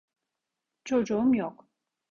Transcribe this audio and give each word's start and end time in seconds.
Çocuğum 0.83 1.33
yok. 1.35 1.67